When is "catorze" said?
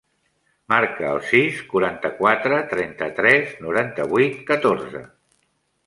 4.53-5.09